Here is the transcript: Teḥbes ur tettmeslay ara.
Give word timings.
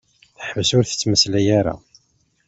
Teḥbes 0.37 0.69
ur 0.77 0.83
tettmeslay 0.85 1.47
ara. 1.59 1.75